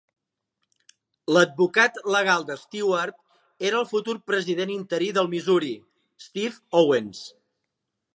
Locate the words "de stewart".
2.47-3.19